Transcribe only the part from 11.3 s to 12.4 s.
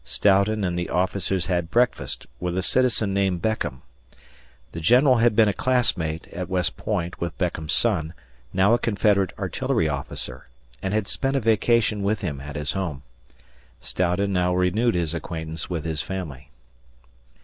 a vacation with